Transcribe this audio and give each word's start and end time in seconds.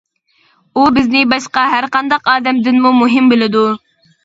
ئۇ 0.79 0.85
بىزنى 0.95 1.21
باشقا 1.35 1.67
ھەرقانداق 1.75 2.33
ئادەمدىنمۇ 2.35 2.95
مۇھىم 3.03 3.31
بىلىدۇ. 3.35 3.65